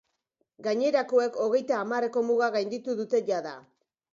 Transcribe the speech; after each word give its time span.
Gainerakoek 0.67 1.37
hogeita 1.45 1.77
hamarreko 1.81 2.25
muga 2.31 2.51
gainditu 2.57 2.99
dute 3.03 3.25
jada. 3.29 3.57